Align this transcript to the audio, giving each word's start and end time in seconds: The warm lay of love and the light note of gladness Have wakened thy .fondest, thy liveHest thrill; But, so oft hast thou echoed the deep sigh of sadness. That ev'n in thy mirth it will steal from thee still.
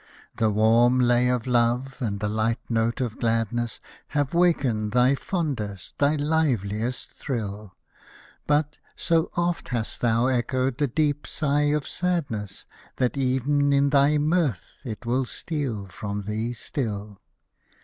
The 0.37 0.49
warm 0.49 0.99
lay 0.99 1.27
of 1.27 1.45
love 1.45 1.97
and 1.99 2.19
the 2.19 2.27
light 2.27 2.57
note 2.69 3.01
of 3.01 3.19
gladness 3.19 3.79
Have 4.07 4.33
wakened 4.33 4.93
thy 4.93 5.13
.fondest, 5.13 5.93
thy 5.99 6.17
liveHest 6.17 7.09
thrill; 7.09 7.75
But, 8.47 8.79
so 8.95 9.29
oft 9.37 9.67
hast 9.67 10.01
thou 10.01 10.25
echoed 10.25 10.79
the 10.79 10.87
deep 10.87 11.27
sigh 11.27 11.69
of 11.69 11.87
sadness. 11.87 12.65
That 12.95 13.15
ev'n 13.15 13.71
in 13.71 13.91
thy 13.91 14.17
mirth 14.17 14.77
it 14.83 15.05
will 15.05 15.25
steal 15.25 15.85
from 15.85 16.23
thee 16.23 16.53
still. 16.53 17.21